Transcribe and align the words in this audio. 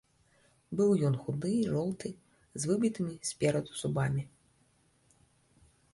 Быў 0.79 0.91
ён 1.09 1.17
худы, 1.25 1.51
жоўты, 1.73 2.09
з 2.63 2.71
выбітымі 2.71 3.13
спераду 3.33 3.71
зубамі. 3.83 4.23